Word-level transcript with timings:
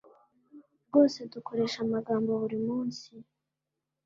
Rwose 0.87 1.19
Dukoresha 1.33 1.77
amagambo 1.85 2.29
burimunsi 2.41 3.09